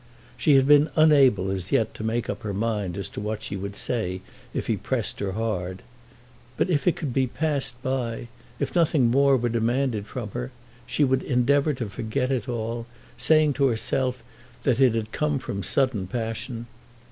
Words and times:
She 0.35 0.55
had 0.55 0.65
been 0.67 0.89
unable 0.95 1.51
as 1.51 1.71
yet 1.71 1.93
to 1.93 2.03
make 2.03 2.27
up 2.27 2.41
her 2.41 2.55
mind 2.55 2.97
as 2.97 3.07
to 3.09 3.21
what 3.21 3.43
she 3.43 3.55
would 3.55 3.75
say 3.75 4.21
if 4.51 4.65
he 4.65 4.75
pressed 4.75 5.19
her 5.19 5.33
hard. 5.33 5.83
But 6.57 6.71
if 6.71 6.87
it 6.87 6.95
could 6.95 7.13
be 7.13 7.27
passed 7.27 7.79
by, 7.83 8.27
if 8.57 8.73
nothing 8.73 9.11
more 9.11 9.37
were 9.37 9.47
demanded 9.49 10.07
from 10.07 10.31
her, 10.31 10.49
she 10.87 11.03
would 11.03 11.21
endeavour 11.21 11.73
to 11.75 11.87
forget 11.87 12.31
it 12.31 12.49
all, 12.49 12.87
saying 13.15 13.53
to 13.53 13.67
herself 13.67 14.23
that 14.63 14.79
it 14.79 14.95
had 14.95 15.11
come 15.11 15.37
from 15.37 15.61
sudden 15.61 16.07
passion. 16.07 16.65